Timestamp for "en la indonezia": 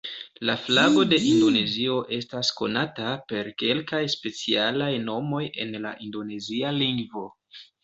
5.67-6.75